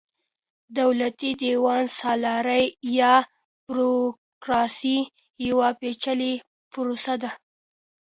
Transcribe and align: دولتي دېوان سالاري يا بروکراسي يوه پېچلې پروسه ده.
دولتي 0.79 1.31
دېوان 1.41 1.83
سالاري 1.99 2.63
يا 2.99 3.13
بروکراسي 3.67 4.99
يوه 5.47 5.69
پېچلې 5.79 6.33
پروسه 6.71 7.13
ده. 7.21 7.31